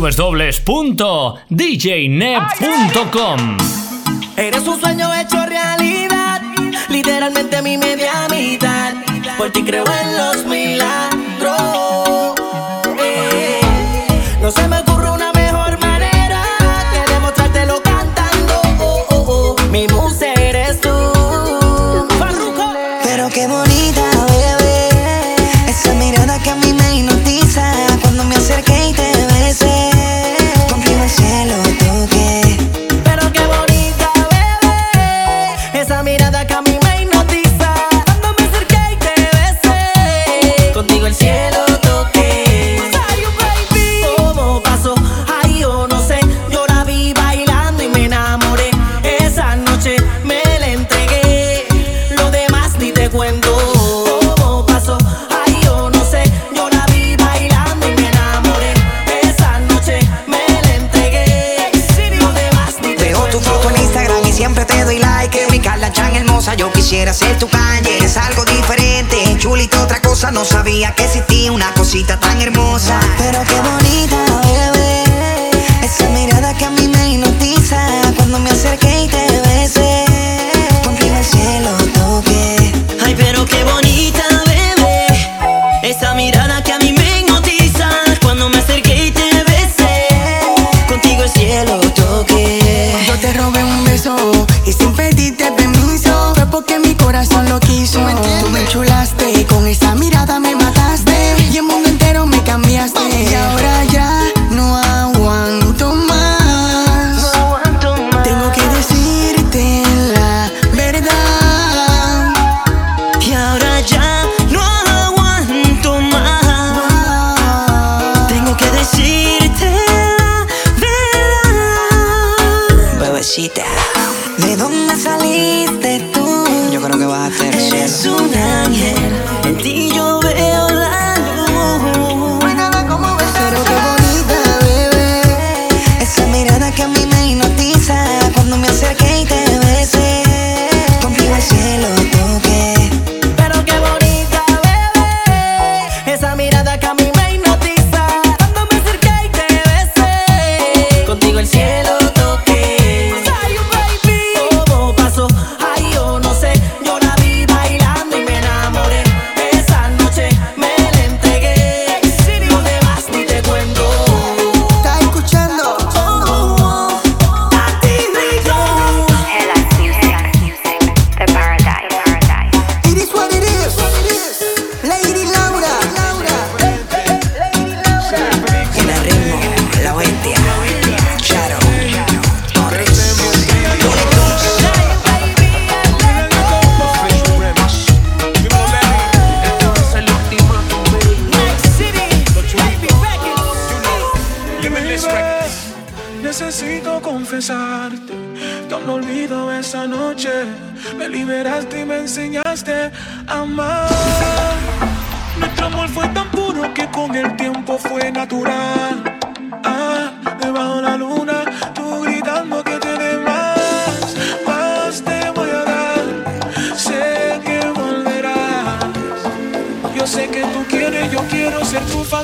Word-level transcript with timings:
www.djneb.com. 0.00 1.40
Eres 4.36 4.66
un 4.66 4.80
sueño 4.80 5.12
hecho 5.14 5.44
realidad, 5.44 6.40
literalmente 6.88 7.60
mi 7.60 7.76
media 7.76 8.26
mitad. 8.30 8.94
Por 9.36 9.50
ti 9.50 9.62
creo 9.62 9.84
en 9.84 10.16
los 10.16 10.46
milagros 10.46 11.09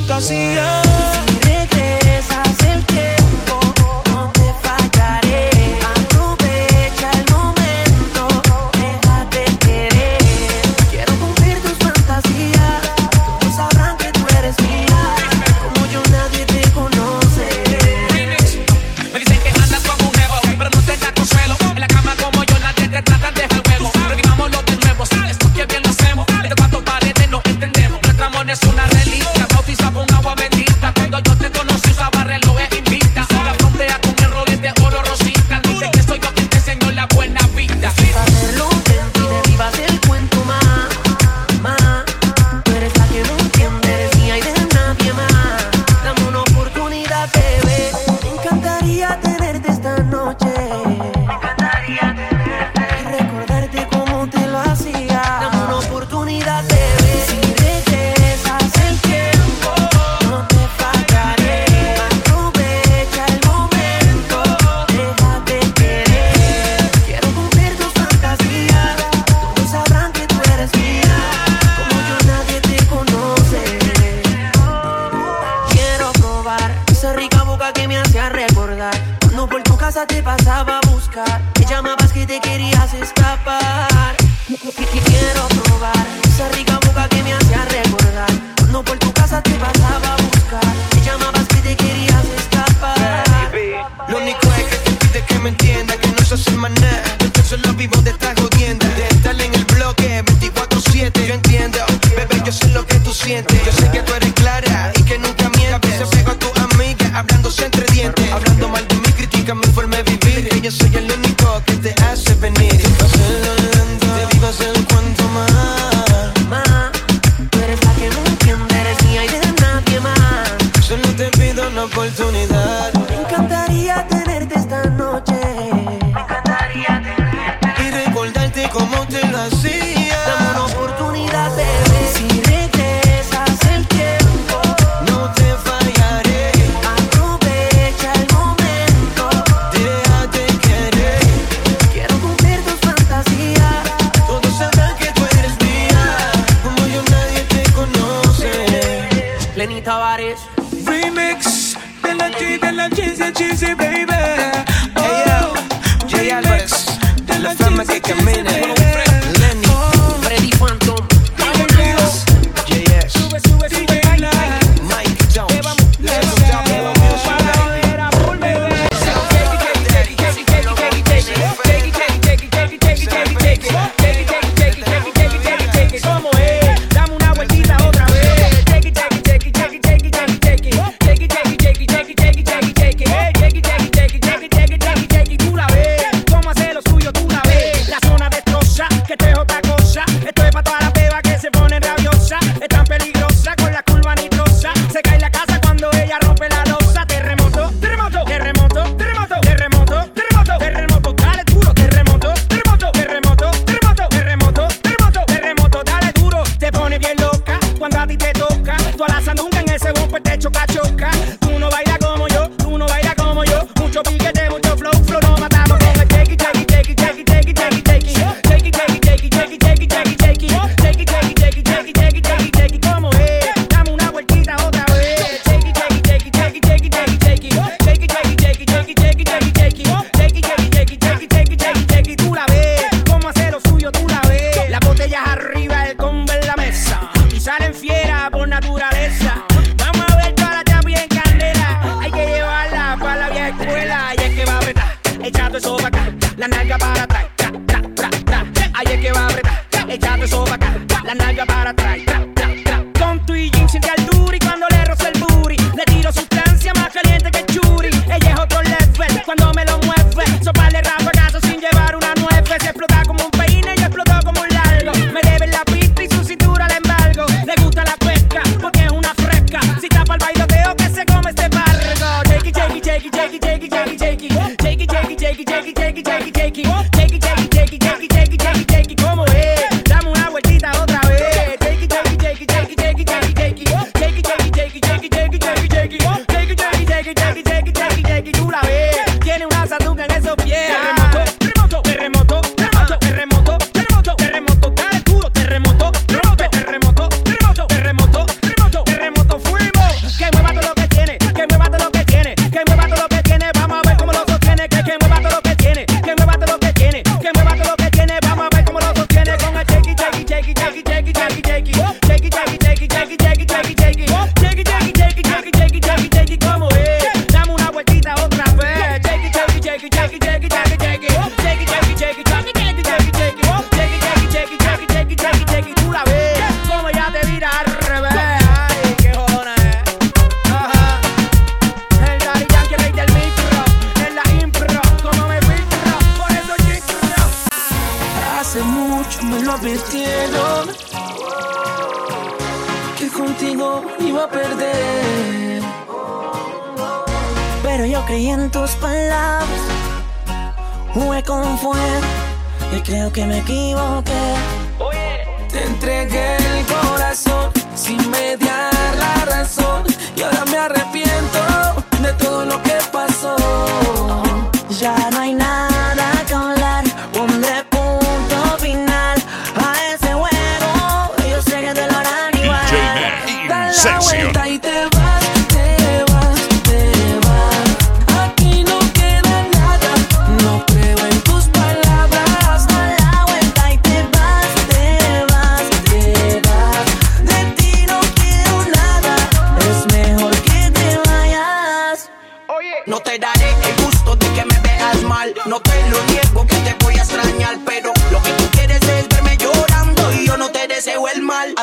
fantasía. 0.06 1.25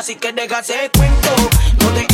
así 0.04 0.16
que 0.16 0.34
déjase 0.34 0.90
cuento. 0.92 1.30
No 1.78 2.13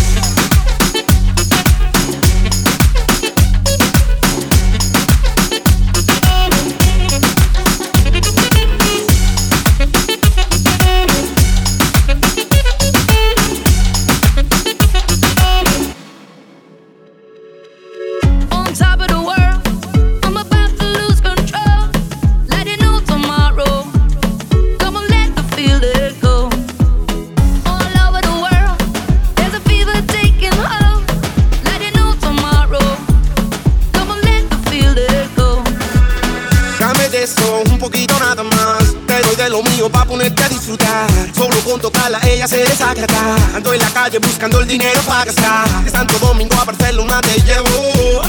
Calle 44.11 44.27
buscando 44.27 44.59
el 44.59 44.67
dinero 44.67 45.01
para 45.03 45.25
gastar. 45.25 45.83
De 45.83 45.89
Santo 45.89 46.17
Domingo 46.19 46.55
a 46.55 46.65
Barcelona 46.65 47.21
te 47.21 47.41
llevo. 47.41 48.21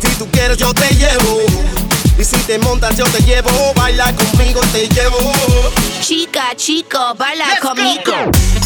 Si 0.00 0.08
tú 0.18 0.26
quieres 0.30 0.56
yo 0.56 0.72
te 0.72 0.88
llevo. 0.94 1.40
Y 2.18 2.24
si 2.24 2.36
te 2.38 2.58
montas 2.58 2.96
yo 2.96 3.04
te 3.04 3.22
llevo. 3.22 3.50
Baila 3.74 4.12
conmigo 4.14 4.60
te 4.72 4.88
llevo. 4.88 5.18
Chica, 6.00 6.54
chico, 6.56 7.14
baila 7.18 7.46
Let's 7.48 7.60
conmigo. 7.60 8.65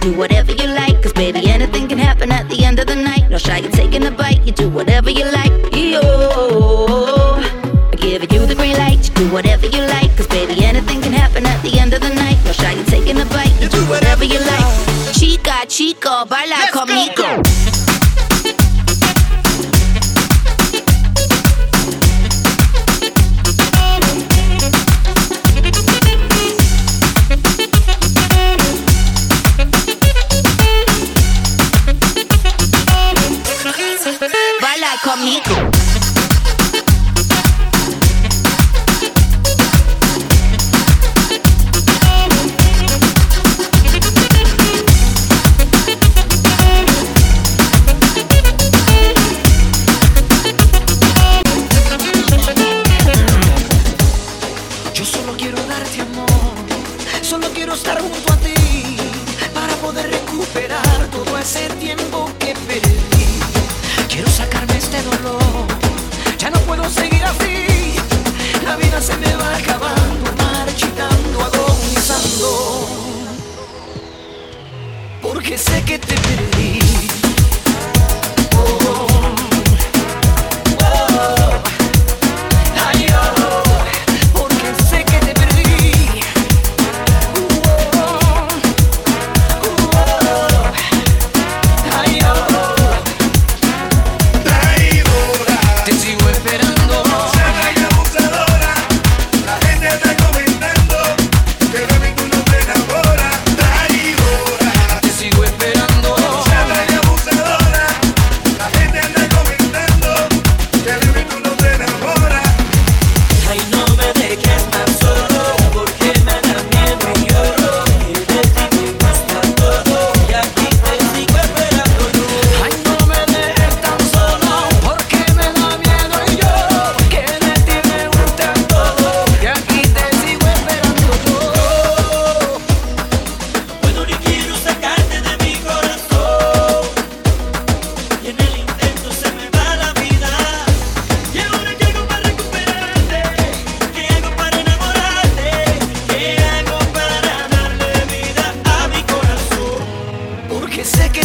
Do 0.00 0.12
whatever 0.16 0.52
you 0.52 0.66
like. 0.68 1.02
Cause 1.02 1.12
baby, 1.12 1.48
anything 1.50 1.88
can 1.88 1.98
happen 1.98 2.32
at 2.32 2.48
the 2.48 2.64
end 2.64 2.78
of 2.78 2.86
the 2.86 2.96
night. 2.96 3.28
No 3.30 3.38
shy, 3.38 3.58
you're 3.58 3.70
taking 3.70 4.04
a 4.06 4.10
bite, 4.10 4.42
you 4.44 4.52
do 4.52 4.68
whatever 4.68 5.10
you 5.10 5.24
like. 5.30 5.52
Yo, 5.74 6.00
I 7.92 7.96
give 7.96 8.22
you 8.32 8.46
the 8.46 8.54
green 8.54 8.76
light, 8.76 9.08
you 9.08 9.14
do 9.14 9.32
whatever 9.32 9.66
you 9.66 9.82
like. 9.82 10.14
Cause 10.16 10.26
baby, 10.26 10.64
anything 10.64 11.00
can 11.00 11.12
happen 11.12 11.46
at 11.46 11.62
the 11.62 11.78
end 11.78 11.92
of 11.92 12.00
the 12.00 12.12
night. 12.14 12.38
No 12.44 12.52
shy, 12.52 12.72
you're 12.72 12.84
taking 12.84 13.20
a 13.20 13.24
bite, 13.26 13.54
you 13.60 13.68
do 13.68 13.82
whatever 13.86 14.24
you 14.24 14.38
like. 14.40 15.14
Chica, 15.14 15.66
chico, 15.68 16.24
baila 16.26 16.56
Let's 16.58 16.72
go. 16.74 16.80
conmigo. 16.80 17.22
Baila 17.22 17.39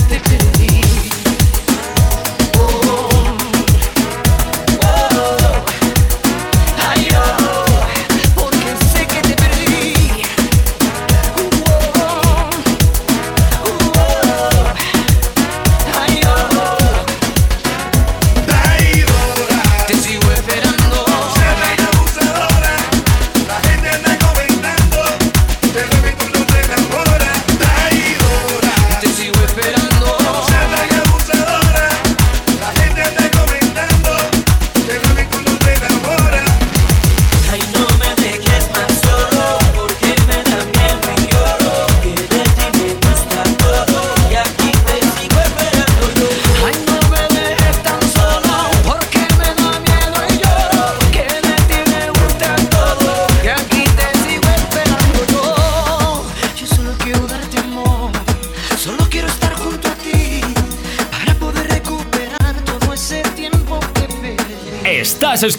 addicted 0.06 0.45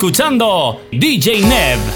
escuchando 0.07 0.83
DJ 0.93 1.41
Neb. 1.43 1.96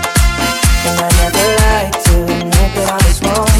And 0.83 0.97
I 0.97 1.09
never 1.21 1.45
like 1.61 1.93
to 1.93 2.15
admit 2.25 2.69
that 2.73 2.89
I 2.89 2.97
was 3.05 3.21
wrong. 3.21 3.53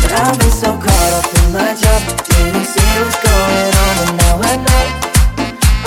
But 0.00 0.12
I've 0.16 0.38
been 0.40 0.50
so 0.50 0.72
caught 0.80 1.12
up 1.20 1.28
in 1.28 1.52
my 1.52 1.76
job 1.76 2.00
Didn't 2.24 2.64
see 2.64 2.88
what's 2.96 3.20
going 3.20 3.72
on 3.84 3.92
But 4.00 4.12
now 4.16 4.40
I 4.40 4.54
know. 4.64 4.86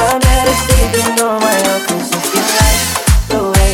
I'm 0.05 0.21
better 0.21 0.55
sleeping 0.65 1.17
on 1.17 1.41
my 1.41 1.58
own 1.65 1.81
if 1.97 2.29
you 2.29 2.43
like 2.62 2.84
the 3.25 3.41
way 3.58 3.71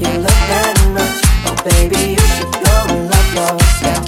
you 0.00 0.10
look 0.24 0.40
that 0.48 0.76
much. 0.96 1.20
Oh 1.44 1.56
baby, 1.60 2.16
you 2.16 2.24
should 2.34 2.52
go 2.56 2.76
and 2.88 3.04
love 3.12 3.30
yourself. 3.36 4.04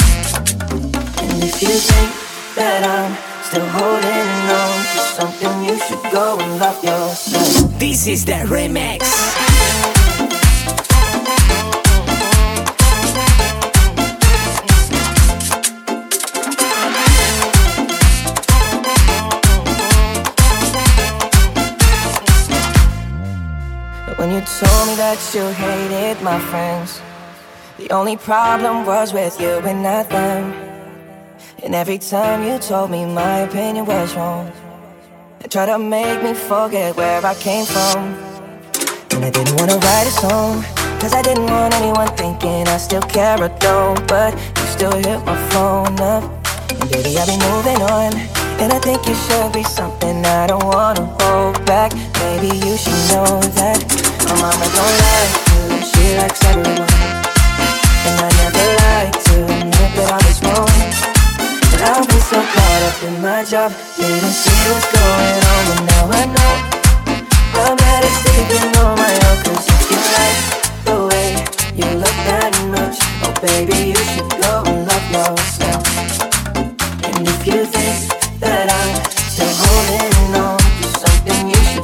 And 1.20 1.36
if 1.44 1.60
you 1.60 1.76
think 1.84 2.10
that 2.56 2.80
I'm 2.80 3.12
still 3.44 3.68
holding 3.76 4.28
on 4.56 4.76
to 4.88 5.00
something 5.20 5.54
You 5.68 5.76
should 5.84 6.04
go 6.12 6.38
and 6.40 6.58
love 6.58 6.82
yourself. 6.82 7.78
This 7.78 8.06
is 8.06 8.24
the 8.24 8.40
remix 8.48 9.45
told 24.46 24.86
me 24.86 24.94
that 24.94 25.18
you 25.34 25.42
hated 25.48 26.22
my 26.22 26.38
friends, 26.38 27.02
the 27.78 27.90
only 27.90 28.16
problem 28.16 28.86
was 28.86 29.12
with 29.12 29.40
you 29.40 29.58
and 29.66 29.82
not 29.82 30.08
them. 30.08 30.52
And 31.64 31.74
every 31.74 31.98
time 31.98 32.44
you 32.44 32.58
told 32.58 32.90
me 32.92 33.04
my 33.04 33.40
opinion 33.40 33.86
was 33.86 34.14
wrong, 34.14 34.52
and 35.40 35.50
tried 35.50 35.66
to 35.66 35.78
make 35.78 36.22
me 36.22 36.32
forget 36.32 36.96
where 36.96 37.26
I 37.26 37.34
came 37.34 37.66
from. 37.66 38.14
And 39.10 39.24
I 39.24 39.30
didn't 39.30 39.56
wanna 39.58 39.78
write 39.78 40.06
a 40.06 40.14
song, 40.14 40.62
cause 41.00 41.12
I 41.12 41.22
didn't 41.22 41.46
want 41.46 41.74
anyone 41.74 42.08
thinking 42.16 42.68
I 42.68 42.76
still 42.76 43.02
care 43.02 43.42
or 43.42 43.48
don't. 43.58 44.06
But 44.06 44.32
you 44.32 44.64
still 44.76 44.92
hit 44.92 45.24
my 45.26 45.36
phone 45.50 45.98
up, 46.00 46.22
and 46.70 46.88
baby, 46.90 47.18
I'll 47.18 47.26
be 47.26 47.36
moving 47.50 47.82
on. 47.82 48.14
And 48.62 48.72
I 48.72 48.78
think 48.78 49.06
you 49.08 49.14
should 49.14 49.52
be 49.52 49.64
something 49.64 50.24
I 50.24 50.46
don't 50.46 50.64
wanna 50.64 51.04
hold 51.20 51.66
back. 51.66 51.92
Maybe 52.20 52.56
you 52.56 52.76
should 52.76 53.02
know 53.10 53.40
that 53.58 54.15
my 54.26 54.34
mama 54.42 54.66
don't 54.74 54.96
like 55.06 55.34
you, 55.50 55.78
she 55.86 56.04
likes 56.18 56.42
everyone. 56.44 56.94
And 58.06 58.16
I 58.18 58.30
never 58.42 58.66
like 58.82 59.14
to 59.26 59.34
admit 59.54 59.90
that 59.98 60.08
I 60.10 60.18
was 60.26 60.38
wrong. 60.42 60.74
But 61.70 61.80
I've 61.82 62.10
so 62.26 62.38
caught 62.42 62.82
up 62.88 62.98
in 63.06 63.22
my 63.22 63.44
job, 63.44 63.70
didn't 63.96 64.34
see 64.34 64.58
what's 64.70 64.86
going 64.90 65.38
on. 65.52 65.62
But 65.68 65.80
now 65.90 66.04
I 66.10 66.24
know 66.34 66.52
I'm 67.54 67.76
better 67.76 68.12
sleeping 68.22 68.70
on 68.82 68.98
my 68.98 69.12
own. 69.26 69.36
Cause 69.46 69.66
you 69.90 69.98
like 70.16 70.38
the 70.86 70.96
way 71.06 71.28
you 71.78 71.86
look 71.98 72.16
that 72.26 72.52
much, 72.74 72.98
oh 73.22 73.34
baby, 73.42 73.94
you 73.94 74.00
should 74.10 74.30
go 74.42 74.62
and 74.66 74.86
love 74.90 75.06
yourself. 75.14 75.82
And 77.06 77.22
if 77.26 77.46
you 77.46 77.64
think 77.66 77.98
that 78.40 78.66
I'm 78.70 78.92
still 79.30 79.54
holding 79.54 80.34
on 80.34 80.58
to 80.58 80.86
something, 80.98 81.42
you 81.50 81.60
should 81.70 81.75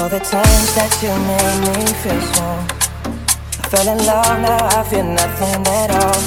All 0.00 0.08
the 0.08 0.18
times 0.18 0.74
that 0.76 0.96
you 1.04 1.12
made 1.28 1.60
me 1.76 1.84
feel 2.00 2.20
small 2.32 2.64
I 3.60 3.68
fell 3.68 3.84
in 3.84 3.98
love, 4.06 4.40
now 4.40 4.64
I 4.72 4.82
feel 4.88 5.04
nothing 5.04 5.60
at 5.68 5.90
all. 5.92 6.22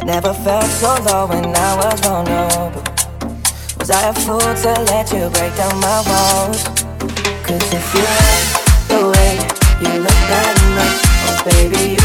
I 0.00 0.04
never 0.04 0.34
felt 0.34 0.66
so 0.66 0.90
low 1.06 1.28
when 1.28 1.54
I 1.54 1.70
was 1.78 2.00
vulnerable. 2.00 2.82
Was 3.78 3.90
I 3.90 4.10
a 4.10 4.12
fool 4.12 4.40
to 4.42 4.72
let 4.90 5.06
you 5.12 5.30
break 5.38 5.54
down 5.54 5.78
my 5.78 6.02
walls? 6.02 6.66
Cause 7.46 7.62
if 7.70 7.94
you 7.94 8.02
like 8.02 8.50
the 8.90 9.06
way 9.06 9.38
you 9.78 10.02
look 10.02 10.20
that 10.26 10.58
much? 10.74 10.98
Oh 11.30 11.38
baby, 11.46 11.97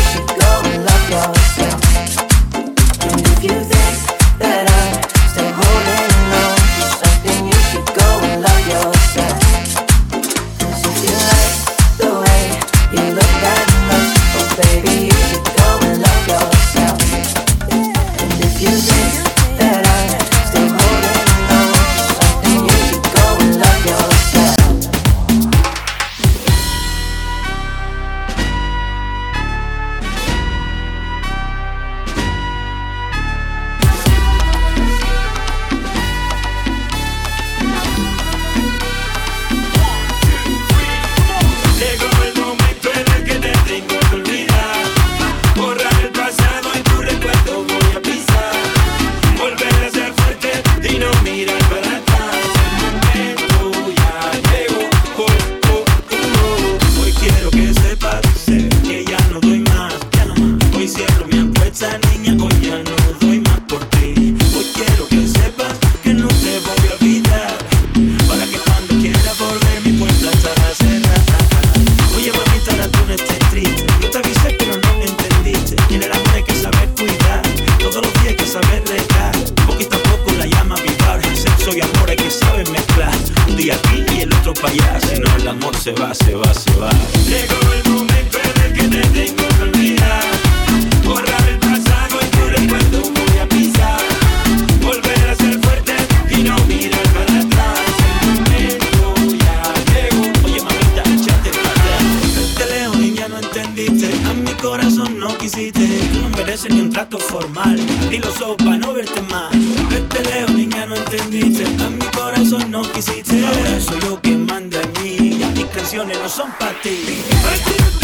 no 116.20 116.30
son 116.30 116.52
para 116.54 116.80
ti. 116.82 118.03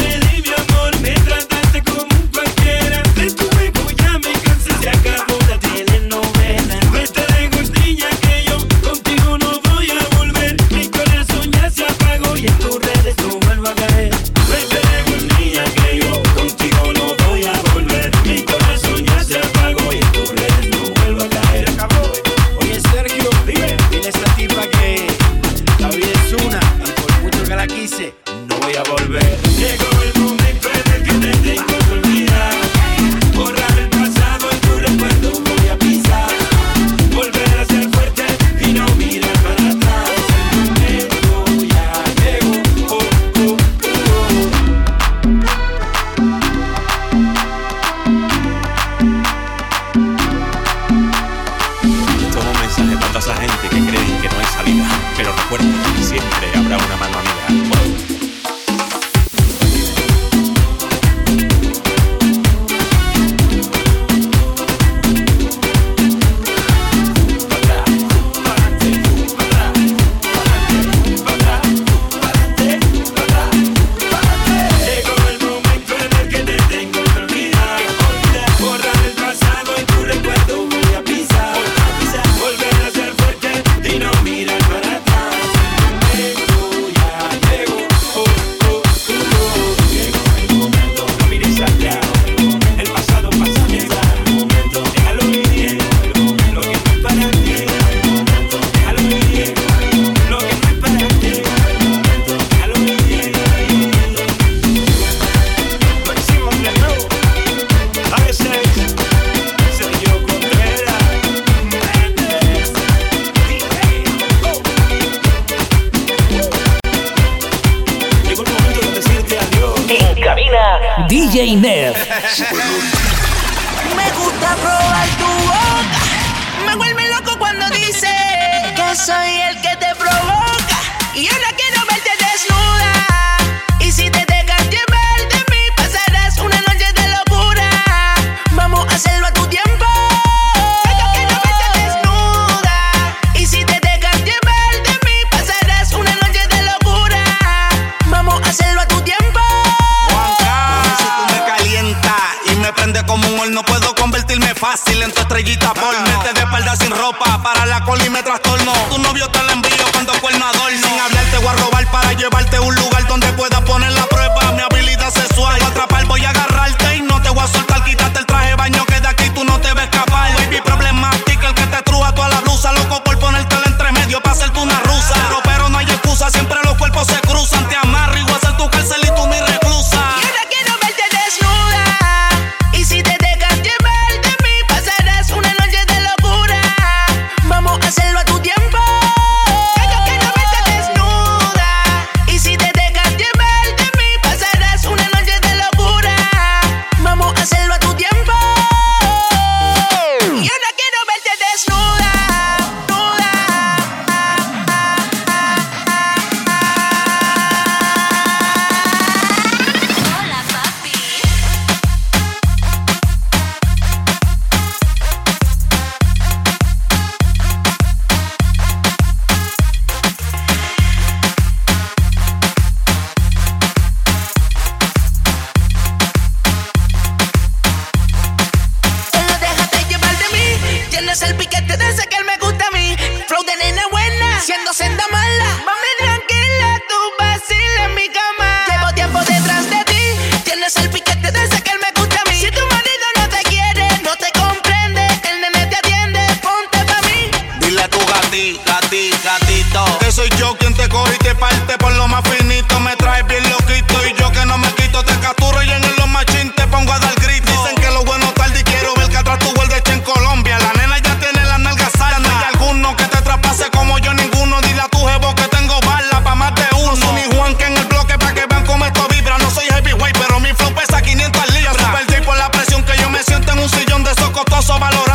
famoso 274.61 274.77
valor 274.77 275.08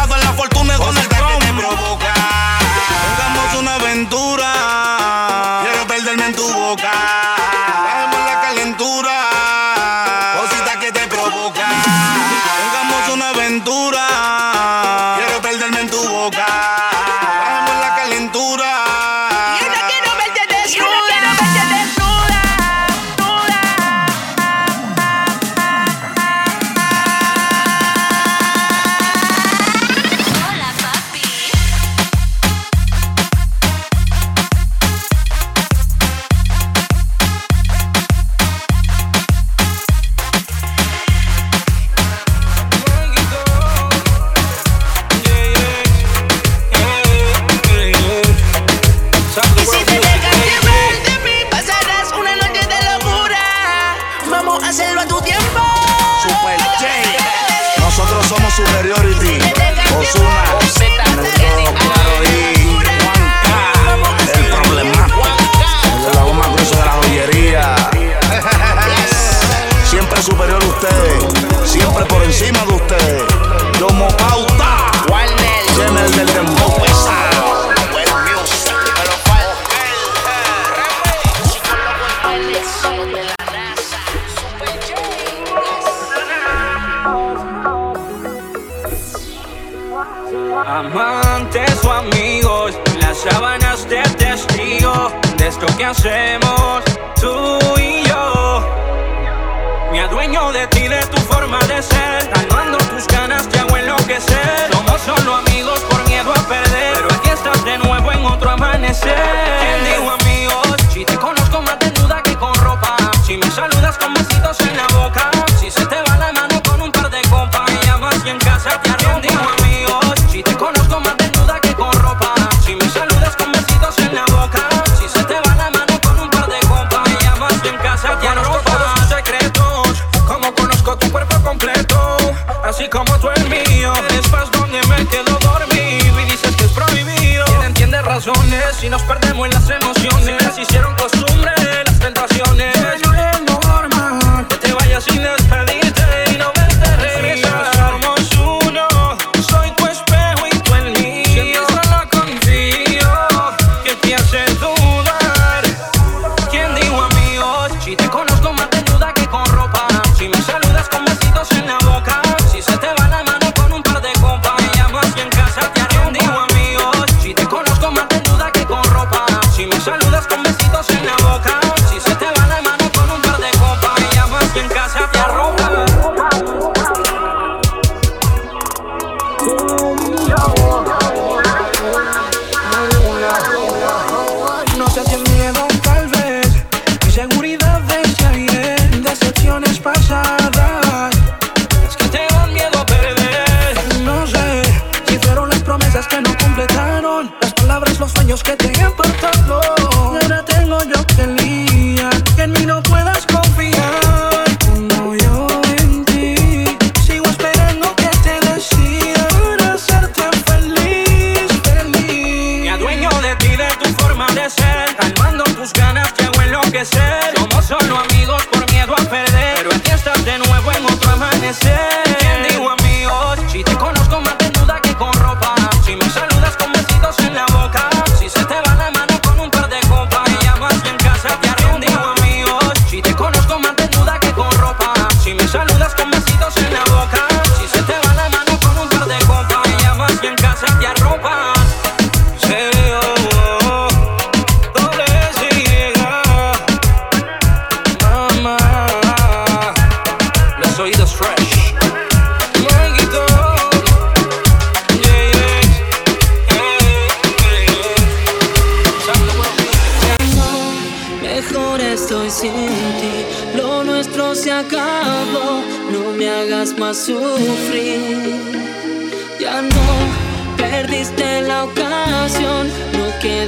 si 138.75 138.89
nos 138.89 139.03
perdemos 139.03 139.47
en 139.47 139.53
las 139.53 139.71
emociones? 139.71 139.84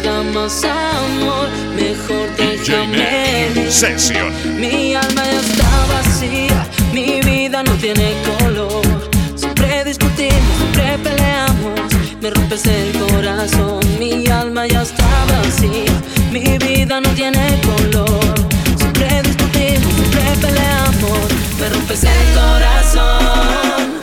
más 0.07 0.63
amor, 0.65 1.49
mejor 1.75 2.29
déjame 2.37 3.71
Sesión. 3.71 4.33
Mi 4.59 4.95
alma 4.95 5.23
ya 5.25 5.41
está 5.41 5.87
vacía, 5.93 6.67
mi 6.93 7.21
vida 7.23 7.63
no 7.65 7.73
tiene 7.73 8.15
color. 8.39 8.83
Siempre 9.35 9.85
discutimos, 9.85 10.57
siempre 10.59 10.99
peleamos, 11.03 11.81
me 12.21 12.31
rompes 12.31 12.67
el 12.67 12.93
corazón. 12.93 13.81
Mi 13.99 14.27
alma 14.29 14.67
ya 14.67 14.83
está 14.83 15.09
vacía, 15.29 15.93
mi 16.31 16.57
vida 16.59 17.01
no 17.01 17.11
tiene 17.11 17.61
color. 17.63 18.35
Siempre 18.79 19.23
discutimos, 19.23 19.93
siempre 19.95 20.23
peleamos, 20.41 21.19
me 21.59 21.69
rompes 21.69 22.05
el 22.05 22.35
corazón. 22.35 23.96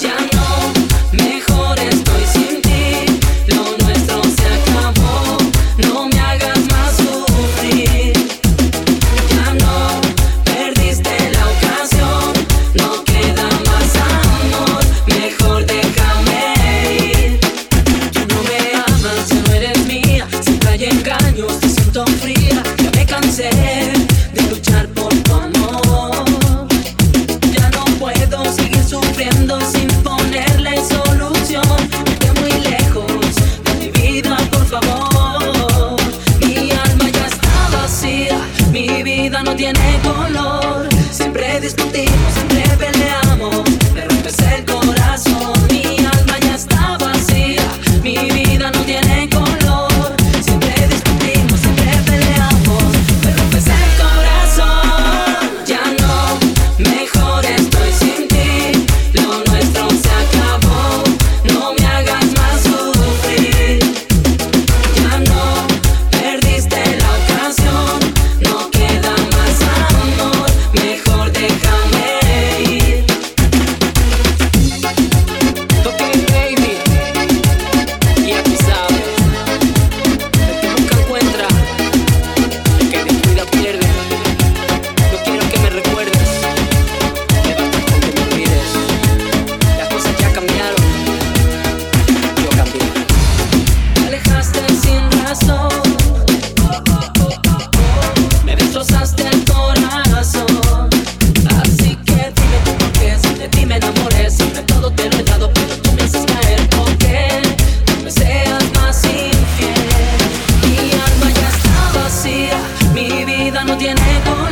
no 113.74 113.80
tiene 113.80 114.43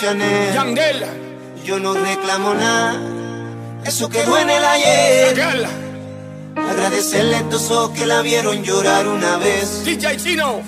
Chanel. 0.00 0.54
Yandel. 0.54 1.04
Yo 1.62 1.78
no 1.78 1.92
reclamo 1.92 2.54
nada, 2.54 2.98
eso 3.84 4.08
quedó 4.08 4.38
en 4.38 4.48
el 4.48 4.64
ayer. 4.64 5.68
Agradecerle 6.56 7.36
a 7.36 7.38
estos 7.40 7.70
ojos 7.70 7.90
que 7.90 8.06
la 8.06 8.22
vieron 8.22 8.62
llorar 8.62 9.06
una 9.06 9.36
vez. 9.36 9.84
DJ 9.84 10.16
Chino. 10.16 10.62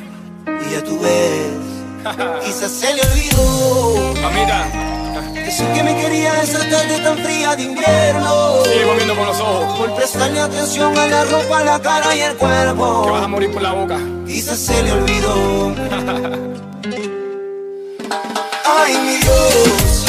Y 0.46 0.74
ya 0.74 0.84
tú 0.84 1.00
ves, 1.00 2.44
quizás 2.44 2.70
se 2.72 2.94
le 2.94 3.00
olvidó. 3.00 4.14
Ah, 4.18 4.20
Mamita. 4.20 5.32
Decir 5.32 5.66
que 5.72 5.82
me 5.82 5.96
quería 5.96 6.42
esa 6.42 6.58
tarde 6.68 6.98
tan 7.02 7.16
fría 7.18 7.56
de 7.56 7.62
invierno. 7.62 8.64
Sigue 8.64 8.84
moviendo 8.84 9.16
con 9.16 9.26
los 9.26 9.40
ojos. 9.40 9.78
Por 9.78 9.94
prestarle 9.94 10.40
atención 10.40 10.98
a 10.98 11.06
la 11.06 11.24
ropa, 11.24 11.64
la 11.64 11.80
cara 11.80 12.14
y 12.14 12.20
el 12.20 12.36
cuerpo. 12.36 13.04
Que 13.06 13.10
vas 13.10 13.24
a 13.24 13.28
morir 13.28 13.50
por 13.50 13.62
la 13.62 13.72
boca. 13.72 13.98
Quizás 14.26 14.58
se 14.58 14.82
le 14.82 14.92
olvidó. 14.92 16.42
Ay, 18.74 18.96
mi 18.98 19.16
Dios, 19.18 20.04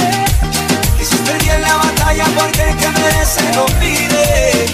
hiciste 1.01 1.33
bien 1.43 1.61
la 1.61 1.75
batalla 1.75 2.25
porque 2.37 2.61
el 2.69 2.77
que 2.77 2.89
merece 2.89 3.41
lo 3.55 3.65
pide. 3.79 4.65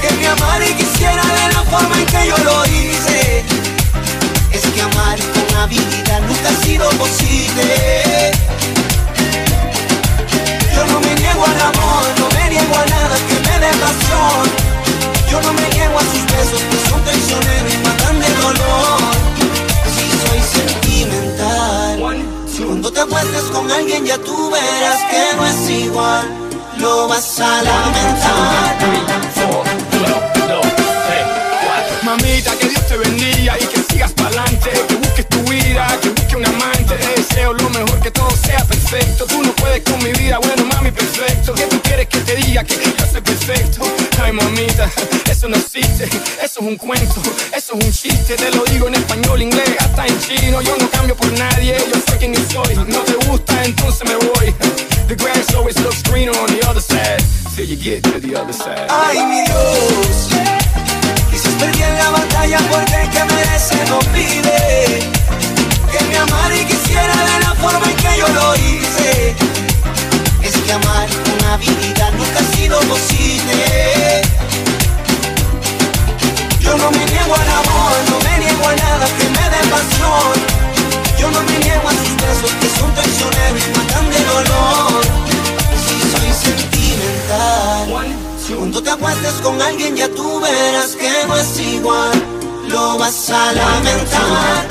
Que 0.00 0.10
me 0.18 0.26
amara 0.26 0.66
y 0.66 0.72
quisiera 0.74 1.22
de 1.24 1.54
la 1.54 1.62
forma 1.62 1.96
en 1.98 2.06
que 2.06 2.26
yo 2.26 2.36
lo 2.38 2.66
hice. 2.66 3.44
Es 4.52 4.62
que 4.62 4.82
amar 4.82 5.18
con 5.18 5.56
habilidad 5.56 6.20
nunca 6.22 6.48
ha 6.48 6.64
sido 6.64 6.88
posible. 6.90 8.32
Yo 10.74 10.86
no 10.86 11.00
me 11.00 11.14
niego 11.14 11.44
al 11.44 11.60
amor, 11.60 12.04
no 12.18 12.28
me 12.36 12.50
niego 12.50 12.74
a 12.74 12.86
nada 12.86 13.16
que 13.28 13.34
me 13.48 13.58
dé 13.60 13.72
pasión. 13.76 14.44
Yo 15.30 15.40
no 15.42 15.52
me 15.52 15.68
niego 15.68 15.96
a 15.96 16.02
sus 16.02 16.24
besos, 16.26 16.60
que 16.70 16.90
son 16.90 17.04
traicioneros 17.04 17.72
y 17.72 17.78
matan 17.78 18.20
de 18.20 18.28
dolor. 18.42 19.35
Acuestes 23.06 23.42
con 23.52 23.70
alguien 23.70 24.06
ya 24.06 24.16
tú 24.18 24.50
verás 24.50 25.02
que 25.10 25.36
no 25.36 25.46
es 25.46 25.70
igual. 25.70 26.26
Lo 26.78 27.08
vas 27.08 27.40
a 27.40 27.62
lamentar. 27.62 28.76
Mamita, 32.02 32.56
que 32.58 32.68
Dios 32.68 32.86
te 32.86 32.96
bendiga 32.96 33.56
y 33.58 33.66
que 33.66 33.82
sigas 33.92 34.12
pa'lante. 34.12 34.70
Que 34.88 34.94
busques 34.94 35.28
tu 35.28 35.42
vida, 35.42 35.86
que 36.00 36.08
busques 36.10 36.34
un 36.34 36.46
amante. 36.46 36.75
Deseo 37.36 37.52
lo 37.52 37.68
mejor, 37.68 38.00
que 38.00 38.10
todo 38.10 38.30
sea 38.30 38.64
perfecto. 38.64 39.26
Tú 39.26 39.42
no 39.42 39.52
puedes 39.56 39.82
con 39.82 40.02
mi 40.02 40.10
vida, 40.12 40.38
bueno, 40.38 40.64
mami, 40.72 40.90
perfecto. 40.90 41.52
¿Qué 41.52 41.64
tú 41.64 41.78
quieres 41.82 42.06
que 42.06 42.20
te 42.20 42.34
diga? 42.34 42.64
Que 42.64 42.76
yo 42.76 43.06
soy 43.12 43.20
perfecto. 43.20 43.82
Ay, 44.22 44.32
mamita, 44.32 44.90
eso 45.30 45.46
no 45.46 45.56
existe. 45.56 46.04
Eso 46.04 46.60
es 46.60 46.66
un 46.66 46.76
cuento, 46.76 47.20
eso 47.54 47.74
es 47.76 47.84
un 47.84 47.92
chiste. 47.92 48.36
Te 48.36 48.50
lo 48.52 48.64
digo 48.64 48.88
en 48.88 48.94
español, 48.94 49.42
inglés, 49.42 49.68
hasta 49.80 50.06
en 50.06 50.18
chino. 50.18 50.62
Yo 50.62 50.78
no 50.78 50.88
cambio 50.88 51.14
por 51.14 51.30
nadie, 51.38 51.76
yo 51.92 52.00
soy 52.08 52.16
quien 52.16 52.32
yo 52.32 52.40
soy. 52.50 52.74
No 52.74 53.00
te 53.00 53.12
gusta, 53.26 53.64
entonces 53.64 54.08
me 54.08 54.16
voy. 54.16 54.54
The 55.06 55.14
grass 55.16 55.54
always 55.54 55.78
looks 55.82 56.02
greener 56.04 56.34
on 56.38 56.46
the 56.46 56.66
other 56.66 56.80
side. 56.80 57.22
Till 57.54 57.66
you 57.66 57.76
get 57.76 58.02
to 58.04 58.18
the 58.18 58.34
other 58.34 58.54
side. 58.54 58.86
Ay, 58.88 59.18
mi 59.26 59.42
Dios. 59.42 60.30
Quizás 61.30 61.52
perdí 61.58 61.82
en 61.82 61.98
la 61.98 62.10
batalla 62.12 62.58
porque 62.70 62.94
el 62.94 63.10
que 63.10 63.24
merece 63.24 63.76
no 63.90 63.98
pide. 64.14 65.15
Que 65.96 66.04
me 66.04 66.16
amara 66.18 66.54
y 66.54 66.64
quisiera 66.66 67.16
de 67.24 67.40
la 67.40 67.54
forma 67.54 67.90
en 67.90 67.96
que 67.96 68.18
yo 68.18 68.28
lo 68.28 68.54
hice. 68.56 69.34
Es 70.42 70.54
que 70.54 70.72
amar 70.72 71.08
una 71.38 71.56
vida 71.56 72.10
nunca 72.10 72.40
ha 72.40 72.56
sido 72.56 72.78
posible. 72.80 74.22
Yo 76.60 76.76
no 76.76 76.90
me 76.90 77.02
niego 77.06 77.34
al 77.34 77.48
amor, 77.48 77.92
no 78.10 78.18
me 78.28 78.38
niego 78.44 78.68
a 78.68 78.76
nada 78.76 79.06
que 79.16 79.24
me 79.24 79.44
dé 79.52 79.62
pasión. 79.70 80.36
Yo 81.18 81.30
no 81.30 81.40
me 81.44 81.58
niego 81.60 81.88
a 81.88 81.92
sus 81.92 82.16
besos 82.16 82.50
que 82.60 82.68
son 82.78 82.92
traicioneros 82.94 83.62
y 83.66 83.78
matan 83.78 84.10
de 84.10 84.20
dolor. 84.34 85.02
Si 85.86 85.96
soy 86.12 86.30
sentimental. 86.44 87.86
Cuando 88.54 88.82
te 88.82 88.90
acuestes 88.90 89.32
con 89.42 89.62
alguien 89.62 89.96
ya 89.96 90.08
tú 90.10 90.40
verás 90.40 90.94
que 90.94 91.26
no 91.26 91.36
es 91.38 91.58
igual. 91.58 92.22
Lo 92.68 92.98
vas 92.98 93.30
a 93.30 93.52
lamentar. 93.52 94.66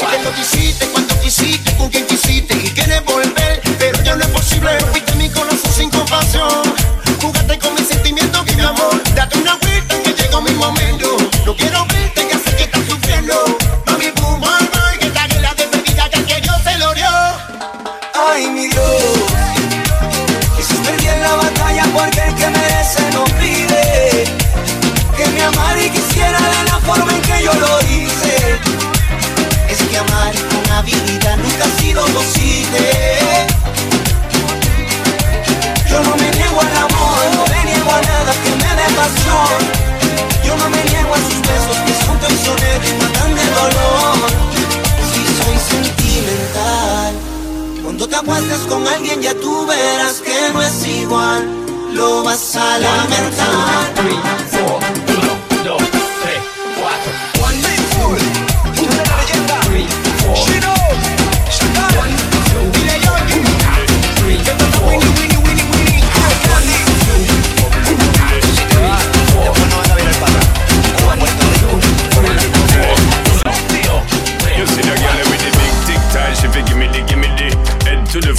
Dice 0.00 0.16
que 0.16 0.24
lo 0.24 0.34
quisiste 0.34 0.90
quisiste, 1.20 1.76
con 1.76 1.88
quien 1.90 2.06
quisiste 2.06 2.54
y 2.54 2.70
quieres 2.70 3.04
volver, 3.04 3.60
pero 3.78 4.02
ya 4.02 4.16
no 4.16 4.22
es 4.22 4.30
posible. 4.30 4.70
Fuiste 4.90 5.14
mi 5.16 5.28
corazón 5.28 5.72
sin 5.76 5.90
compasión. 5.90 6.62
Jugaste 7.20 7.58
con 7.58 7.74
mis 7.74 7.86
sentimientos 7.86 8.42
y 8.50 8.56
mi 8.56 8.62
amor. 8.62 9.02
Date 9.14 9.38
una 9.38 9.56
vuelta 9.56 10.02
que 10.02 10.12
llegó 10.14 10.40
mi 10.40 10.52
momento. 10.52 11.16
No 11.44 11.54
quiero 11.54 11.89
sido 31.90 32.04
posible. 32.06 33.46
Yo 35.88 36.00
no 36.02 36.16
me 36.16 36.30
niego 36.36 36.60
al 36.60 36.76
amor, 36.76 37.18
no 37.36 37.44
me 37.52 37.64
niego 37.64 37.90
a 37.90 38.00
nada 38.00 38.32
que 38.42 38.50
me 38.62 38.70
dé 38.78 38.86
pasión. 39.00 39.58
Yo 40.46 40.56
no 40.56 40.70
me 40.70 40.82
niego 40.84 41.14
a 41.14 41.20
sus 41.26 41.40
besos 41.50 41.76
que 41.86 41.94
son 42.04 42.18
traicioneros 42.20 42.90
y 42.90 42.94
matan 43.02 43.34
de 43.34 43.46
dolor. 43.60 44.18
Si 45.10 45.20
soy 45.38 45.56
sentimental. 45.72 47.12
Cuando 47.82 48.08
te 48.08 48.16
acuestes 48.16 48.60
con 48.68 48.86
alguien 48.86 49.22
ya 49.22 49.34
tú 49.34 49.66
verás 49.66 50.20
que 50.20 50.52
no 50.52 50.62
es 50.62 50.86
igual. 50.86 51.48
Lo 51.92 52.22
vas 52.22 52.56
a 52.56 52.78
lamentar. 52.78 53.90
You 58.10 58.29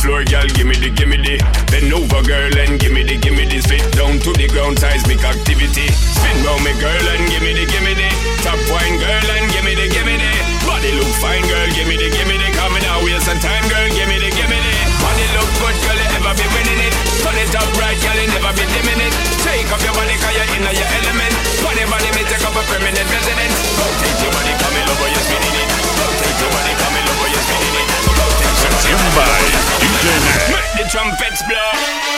floor, 0.02 0.26
girl, 0.26 0.50
gimme 0.58 0.74
the 0.82 0.90
gimme 0.90 1.18
the 1.22 1.38
Bend 1.70 1.94
over, 1.94 2.22
girl, 2.26 2.50
and 2.58 2.82
gimme 2.82 3.06
the 3.06 3.22
gimme 3.22 3.46
the 3.46 3.62
Spit 3.62 3.86
down 3.94 4.18
to 4.26 4.34
the 4.34 4.50
ground, 4.50 4.82
seismic 4.82 5.22
activity 5.22 5.88
Spin 5.94 6.38
round 6.42 6.66
me, 6.66 6.74
girl, 6.82 7.06
and 7.14 7.24
gimme 7.30 7.54
the 7.54 7.70
gimme 7.70 7.94
the 7.94 8.10
Top 8.42 8.58
wine, 8.74 8.98
girl, 8.98 9.30
and 9.38 9.48
gimme 9.54 9.78
the 9.78 9.86
gimme 9.94 10.18
the 10.18 10.34
Body 10.66 10.92
look 10.98 11.14
fine, 11.22 11.46
girl, 11.46 11.70
gimme 11.78 11.96
the 12.02 12.10
gimme 12.10 12.34
the 12.34 12.50
Coming 12.58 12.86
out, 12.90 13.06
waste 13.06 13.30
some 13.30 13.38
time, 13.38 13.62
girl, 13.70 13.86
gimme 13.94 14.18
the 14.18 14.30
gimme 14.34 14.58
the 14.58 14.74
Body 15.06 15.26
look 15.38 15.50
good, 15.62 15.78
girl, 15.86 15.98
you 16.02 16.10
ever 16.18 16.34
be 16.34 16.46
winning 16.50 16.82
it 16.82 16.94
Turn 17.22 17.38
it 17.38 17.54
up 17.54 17.70
right, 17.78 17.98
girl, 18.02 18.18
you 18.18 18.28
never 18.34 18.52
be 18.58 18.66
dimming 18.74 19.02
it 19.06 19.14
Take 19.46 19.70
up 19.70 19.82
your 19.86 19.94
body, 19.94 20.18
cause 20.18 20.34
you're 20.34 20.50
in 20.58 20.66
your 20.66 20.90
element 20.98 21.34
Body, 21.62 21.86
body, 21.86 22.10
me 22.18 22.26
take 22.26 22.42
up 22.42 22.58
a 22.58 22.62
permanent 22.66 23.06
residence 23.06 23.56
Rotate 23.78 24.18
your 24.18 24.34
body, 24.34 24.54
come 24.58 24.76
in 24.82 24.86
over, 24.90 25.10
you're 25.14 25.26
spinning 25.30 25.56
it 25.62 25.70
Rotate 25.94 26.38
your 26.42 26.50
body, 26.50 26.74
come 26.74 26.96
in 26.98 27.06
over, 27.06 27.28
you're 27.30 27.46
spinning 27.46 27.78
it 27.86 28.02
Sección 28.62 29.00
by 29.16 29.81
Make 30.04 30.84
the 30.84 30.90
trumpets 30.90 31.44
blow 31.48 32.12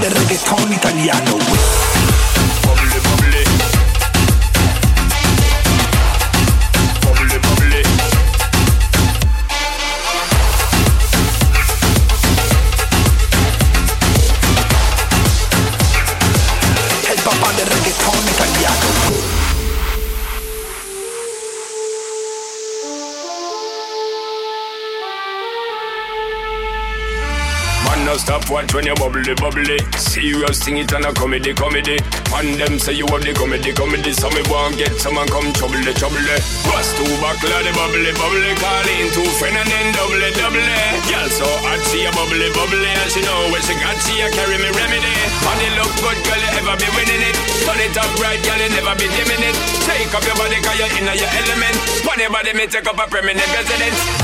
del 0.00 0.12
reggaetón 0.12 0.72
italiano. 0.72 2.03
When 28.74 28.90
you 28.90 28.94
bubbly, 28.98 29.34
bubbly. 29.38 29.78
Serious 29.94 30.58
sing 30.58 30.82
it 30.82 30.90
and 30.90 31.06
a 31.06 31.14
comedy, 31.14 31.54
comedy. 31.54 31.94
Man, 32.34 32.58
them 32.58 32.82
say 32.82 32.92
you 32.98 33.06
have 33.06 33.22
the 33.22 33.30
comedy, 33.30 33.70
comedy. 33.70 34.10
So 34.10 34.26
me 34.34 34.42
want 34.50 34.74
get 34.76 34.90
someone 34.98 35.30
come 35.30 35.54
trouble, 35.54 35.78
trouble. 35.94 36.18
Bust 36.66 36.90
two 36.98 37.06
buckle 37.22 37.54
the 37.62 37.70
bubbly, 37.70 38.10
bubbly. 38.18 38.50
Call 38.58 38.88
in 38.90 39.06
two 39.14 39.24
friend 39.38 39.54
and 39.54 39.70
then 39.70 39.94
double, 39.94 40.18
double. 40.18 40.66
Girl 41.06 41.28
so 41.30 41.46
hot, 41.62 41.78
she 41.94 42.02
a 42.02 42.10
bubbly, 42.10 42.50
bubbly. 42.50 42.90
And 42.90 43.10
she 43.14 43.22
know 43.22 43.54
when 43.54 43.62
she 43.62 43.78
got, 43.78 43.94
she 44.02 44.18
a 44.18 44.26
carry 44.34 44.58
me 44.58 44.68
remedy. 44.74 45.14
Body 45.46 45.68
look 45.78 45.94
good, 46.02 46.18
girl, 46.26 46.42
you 46.42 46.50
ever 46.58 46.74
be 46.74 46.88
winning 46.98 47.22
it. 47.30 47.36
Turn 47.62 47.78
it 47.78 47.94
up 47.94 48.10
right, 48.18 48.42
girl, 48.42 48.58
you 48.58 48.74
never 48.74 48.94
be 48.98 49.06
dimming 49.06 49.44
it. 49.46 49.56
Take 49.86 50.10
up 50.10 50.26
your 50.26 50.34
body, 50.34 50.58
cause 50.58 50.76
you're 50.82 50.90
in 50.98 51.06
your 51.06 51.30
element. 51.30 51.76
Body, 52.02 52.26
body, 52.26 52.52
me 52.58 52.66
take 52.66 52.90
up 52.90 52.98
a 52.98 53.06
permanent 53.06 53.46
residence. 53.54 54.23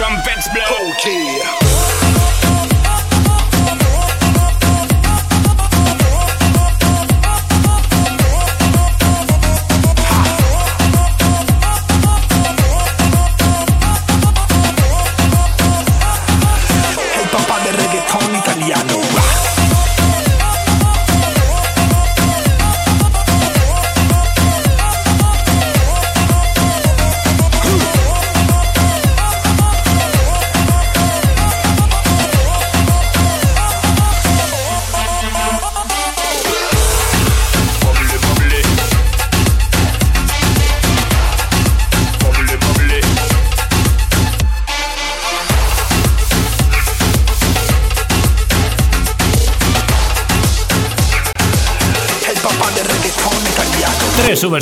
Trumpets 0.00 0.48
blow. 0.48 0.92
Okay. 0.92 1.69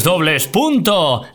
www.djnev.com 0.02 1.28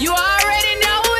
You 0.00 0.12
already 0.12 0.80
know 0.80 1.00
what 1.02 1.18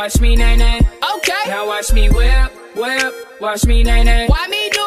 watch 0.00 0.18
me 0.20 0.34
nae 0.34 0.56
nae. 0.56 0.80
Okay. 1.16 1.44
Now 1.46 1.66
watch 1.66 1.92
me 1.92 2.08
whip, 2.08 2.50
whip. 2.74 3.14
Watch 3.40 3.66
me 3.66 3.82
nae 3.82 4.02
nae. 4.02 4.26
Why 4.28 4.46
me 4.48 4.70
do 4.72 4.79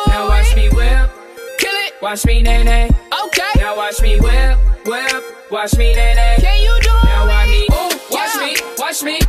Watch 2.03 2.25
me 2.25 2.41
nae 2.41 2.63
nae. 2.63 2.89
Okay. 3.23 3.51
Now 3.55 3.77
watch 3.77 4.01
me 4.01 4.19
whip, 4.19 4.57
whip. 4.85 5.23
Watch 5.49 5.77
me 5.77 5.95
nae 5.95 6.13
nae. 6.13 6.35
Can 6.35 6.61
you 6.61 6.77
do 6.81 6.89
it? 6.89 7.05
Now 7.05 7.27
watch 7.27 7.47
me, 7.47 7.63
ooh, 7.71 7.91
watch 8.11 8.35
me, 8.43 8.55
watch 8.77 9.03
me, 9.03 9.19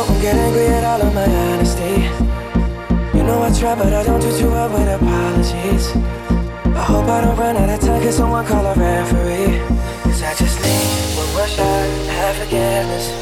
Gotta 0.00 0.22
get 0.22 0.34
angry 0.34 0.66
at 0.66 0.82
all 0.82 1.02
of 1.02 1.14
my 1.14 1.26
honesty. 1.26 2.08
You 3.14 3.22
know 3.22 3.42
I 3.42 3.52
try, 3.52 3.74
but 3.74 3.92
I 3.92 4.02
don't 4.02 4.18
do 4.18 4.32
too 4.32 4.48
well 4.48 4.70
with 4.72 4.88
apologies. 4.88 5.92
I 6.74 6.82
hope 6.88 7.04
I 7.04 7.20
don't 7.20 7.36
run 7.36 7.54
out 7.58 7.68
of 7.68 7.80
time, 7.80 8.00
cause 8.02 8.16
someone 8.16 8.46
call 8.46 8.64
a 8.64 8.72
referee. 8.72 9.60
Cause 10.00 10.22
I 10.22 10.32
just 10.40 10.56
need 10.64 11.18
one 11.20 11.30
more 11.34 11.46
shot, 11.46 11.84
have 12.16 12.34
forgiveness. 12.36 13.12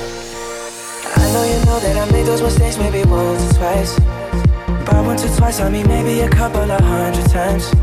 I 1.17 1.33
know 1.33 1.43
you 1.51 1.59
know 1.67 1.81
that 1.81 1.97
I 1.99 2.13
made 2.13 2.27
those 2.27 2.43
mistakes 2.43 2.79
maybe 2.79 3.03
once 3.11 3.43
or 3.51 3.59
twice. 3.59 3.99
But 4.87 5.05
once 5.05 5.25
or 5.25 5.37
twice, 5.37 5.59
I 5.59 5.69
mean 5.71 5.89
maybe 5.89 6.21
a 6.21 6.31
couple 6.31 6.63
of 6.63 6.81
hundred 6.81 7.29
times. 7.29 7.75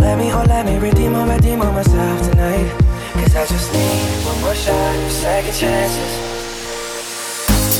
Let 0.00 0.18
me, 0.18 0.32
oh 0.32 0.44
let 0.48 0.66
me 0.66 0.78
redeem 0.78 1.14
or 1.14 1.28
redeem 1.28 1.62
on 1.62 1.74
myself 1.74 2.28
tonight. 2.28 2.74
Cause 3.22 3.36
I 3.36 3.46
just 3.46 3.72
need 3.72 4.26
one 4.26 4.40
more 4.40 4.54
shot, 4.56 5.10
second 5.12 5.54
chances. 5.54 6.29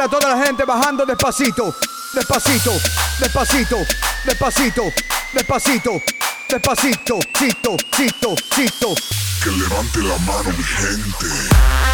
a 0.00 0.08
toda 0.08 0.28
la 0.28 0.44
gente 0.44 0.64
bajando 0.64 1.04
despacito, 1.04 1.74
despacito, 2.14 2.72
despacito, 3.18 3.86
despacito, 4.24 4.92
despacito, 5.32 6.02
despacito, 6.48 7.18
cito, 7.36 7.76
cito, 7.94 8.34
cito. 8.54 8.94
Que 9.42 9.50
levante 9.50 10.00
la 10.00 10.16
mano 10.18 10.50
mi 10.56 10.62
gente. 10.62 11.89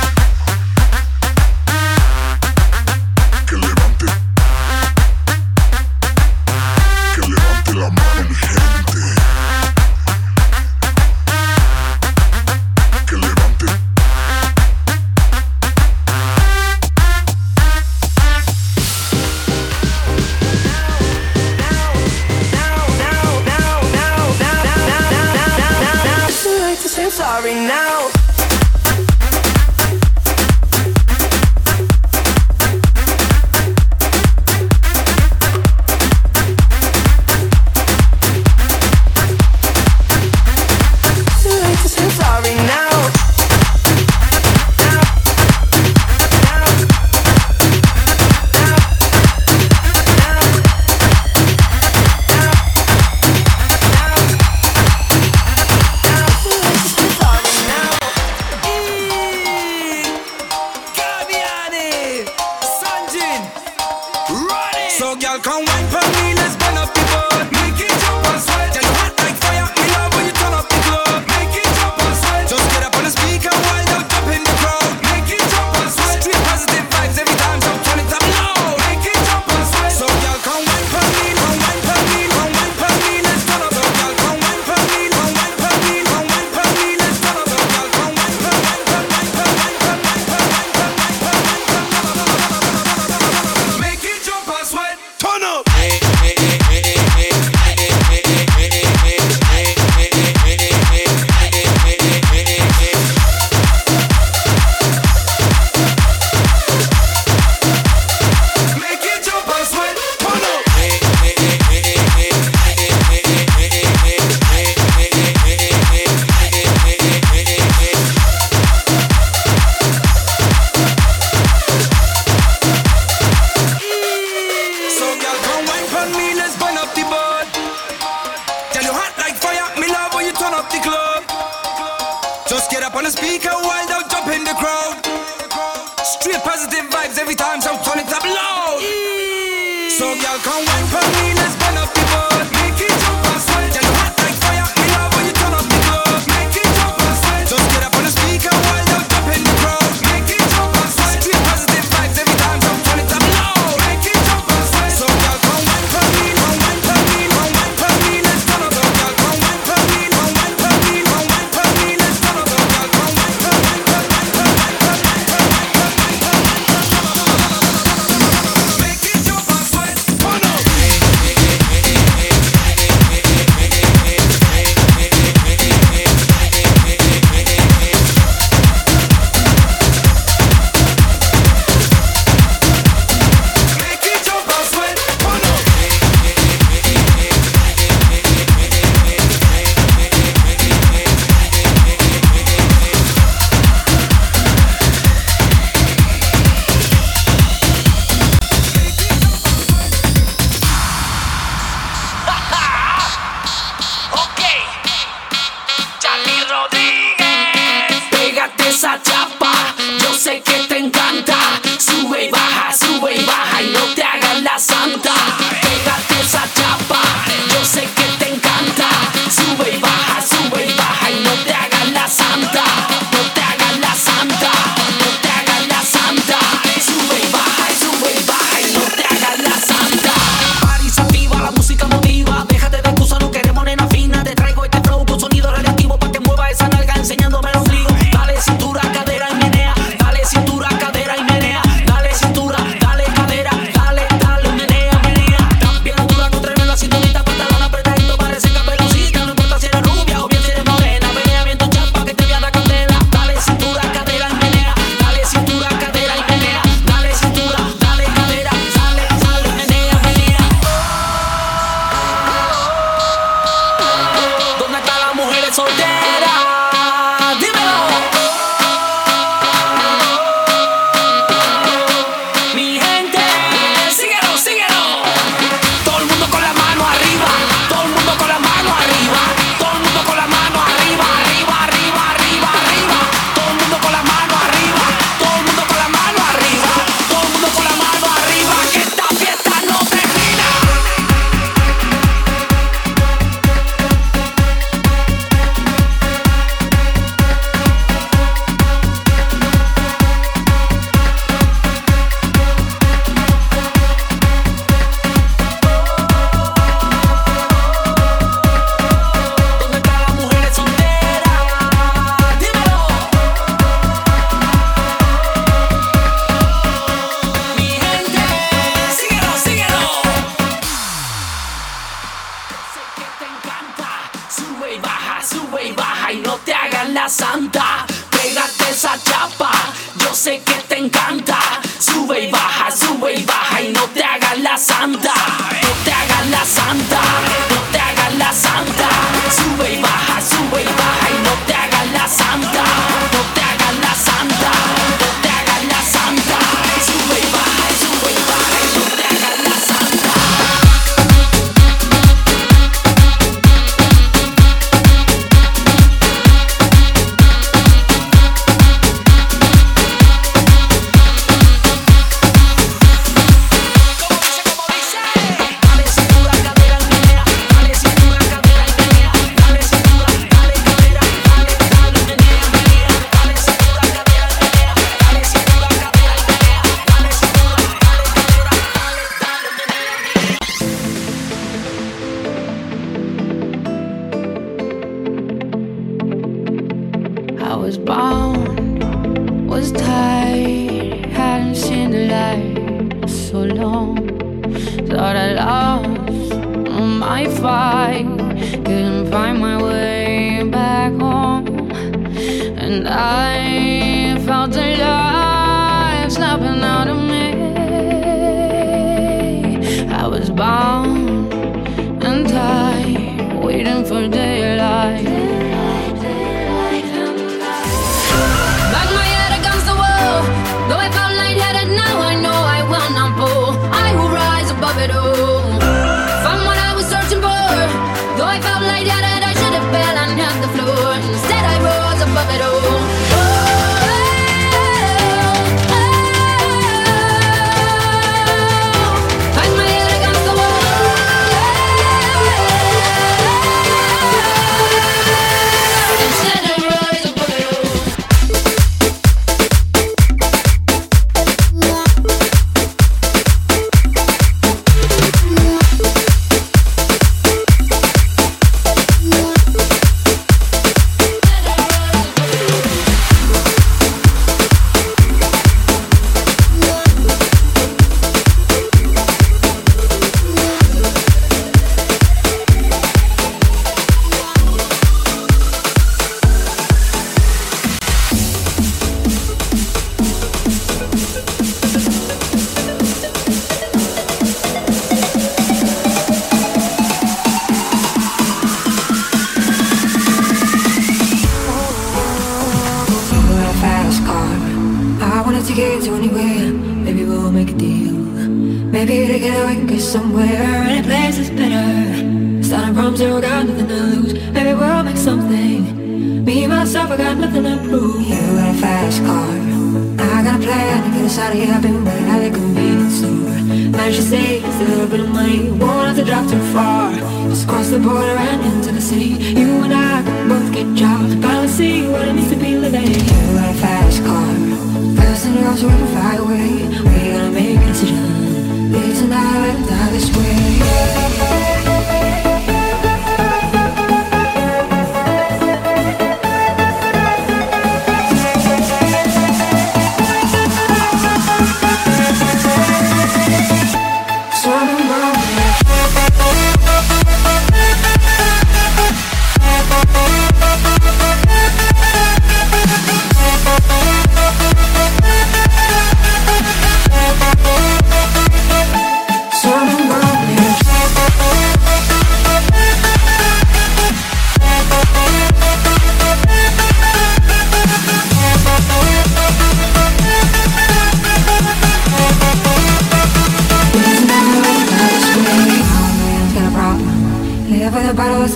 sorry 27.36 27.52
now. 27.54 27.85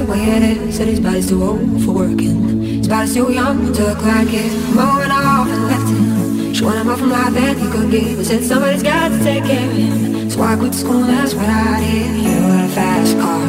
Way 0.04 0.22
it 0.36 0.42
is. 0.42 0.76
Said 0.76 0.88
his 0.88 1.00
body's 1.00 1.28
too 1.28 1.42
old 1.42 1.84
for 1.84 1.92
working. 1.92 2.62
His 2.62 2.88
body's 2.88 3.14
too 3.14 3.32
young 3.32 3.72
to 3.72 3.82
look 3.82 4.02
like 4.02 4.32
it. 4.32 4.52
Moving 4.74 5.10
off 5.10 5.48
and 5.48 5.64
left 5.66 5.88
him. 5.88 6.54
She 6.54 6.64
wanted 6.64 6.84
more 6.84 6.96
from 6.96 7.10
life 7.10 7.32
than 7.32 7.58
he 7.58 7.70
could 7.70 7.90
give. 7.90 8.18
I 8.18 8.22
said 8.22 8.44
somebody's 8.44 8.82
got 8.82 9.08
to 9.08 9.18
take 9.18 9.44
care 9.44 9.68
of 9.68 9.76
him. 9.76 10.30
So 10.30 10.42
I 10.42 10.56
quit 10.56 10.74
school, 10.74 11.04
and 11.04 11.10
that's 11.10 11.34
what 11.34 11.48
I 11.48 11.80
did. 11.80 12.16
You 12.22 12.40
got 12.40 12.64
a 12.64 12.68
fast 12.68 13.18
car. 13.18 13.46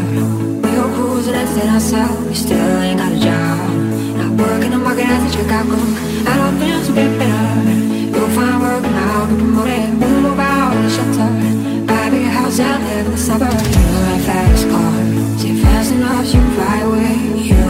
We 0.63 0.69
go 0.77 0.85
cruising 0.95 1.35
and 1.35 1.49
set 1.49 1.69
ourselves. 1.69 2.27
We 2.27 2.35
still 2.35 2.81
ain't 2.81 2.99
got 2.99 3.11
a 3.11 3.19
job. 3.19 3.69
Not 4.17 4.31
working 4.39 4.71
the 4.71 4.77
market 4.77 5.05
as 5.05 5.33
a 5.33 5.37
checkout 5.37 5.69
cook. 5.69 5.89
I 6.27 6.33
don't 6.37 6.57
think 6.57 6.85
to 6.87 6.93
get 6.93 7.19
better. 7.19 7.81
You'll 8.17 8.29
find 8.29 8.61
work 8.61 8.83
now, 8.83 9.25
be 9.25 9.35
promoted. 9.35 9.99
We'll 9.99 10.21
move 10.21 10.39
out 10.39 10.75
of 10.75 10.83
the 10.83 10.89
shelter. 10.89 11.29
Buy 11.87 12.07
a 12.07 12.11
bigger 12.11 12.29
house 12.29 12.59
out 12.59 12.79
there 12.81 13.05
in 13.05 13.11
the 13.11 13.17
suburbs. 13.17 13.67
You 13.67 13.83
got 13.83 14.19
a 14.19 14.23
fast 14.23 14.60
fast 16.23 16.35
enough, 16.35 17.45
you 17.47 17.60